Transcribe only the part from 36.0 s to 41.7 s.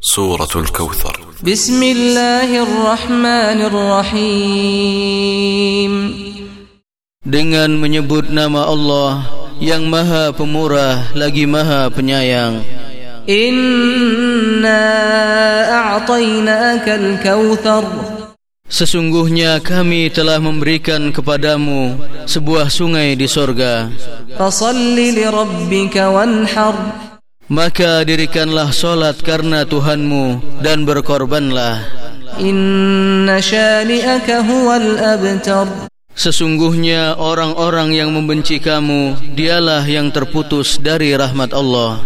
Sesungguhnya orang-orang yang membenci kamu, dialah yang terputus dari rahmat